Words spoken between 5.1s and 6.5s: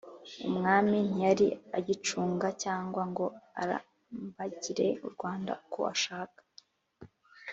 Rwanda uko ashaka